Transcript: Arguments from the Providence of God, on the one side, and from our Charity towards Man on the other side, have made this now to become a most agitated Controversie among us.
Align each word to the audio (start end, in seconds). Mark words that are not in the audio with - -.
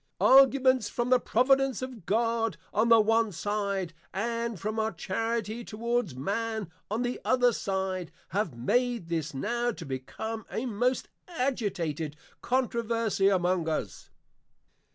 Arguments 0.19 0.89
from 0.89 1.11
the 1.11 1.19
Providence 1.19 1.83
of 1.83 2.07
God, 2.07 2.57
on 2.73 2.89
the 2.89 2.99
one 2.99 3.31
side, 3.31 3.93
and 4.11 4.59
from 4.59 4.79
our 4.79 4.91
Charity 4.91 5.63
towards 5.63 6.15
Man 6.15 6.71
on 6.89 7.03
the 7.03 7.21
other 7.23 7.53
side, 7.53 8.11
have 8.29 8.57
made 8.57 9.09
this 9.09 9.35
now 9.35 9.69
to 9.73 9.85
become 9.85 10.43
a 10.49 10.65
most 10.65 11.07
agitated 11.27 12.15
Controversie 12.41 13.29
among 13.29 13.69
us. 13.69 14.09